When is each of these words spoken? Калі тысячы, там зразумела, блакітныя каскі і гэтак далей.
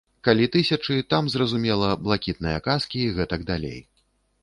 Калі 0.27 0.45
тысячы, 0.55 0.97
там 1.15 1.29
зразумела, 1.35 1.93
блакітныя 2.09 2.65
каскі 2.71 2.97
і 3.07 3.15
гэтак 3.19 3.49
далей. 3.55 3.79